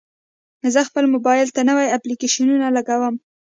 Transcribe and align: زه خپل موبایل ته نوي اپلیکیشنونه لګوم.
زه 0.73 0.79
خپل 0.89 1.03
موبایل 1.13 1.47
ته 1.55 1.61
نوي 1.69 1.87
اپلیکیشنونه 1.97 2.67
لګوم. 2.77 3.15